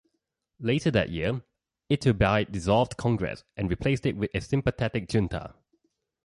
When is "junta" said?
5.13-5.53